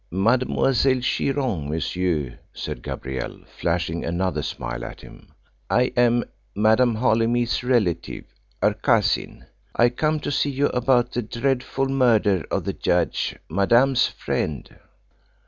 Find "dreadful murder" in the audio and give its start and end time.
11.21-12.47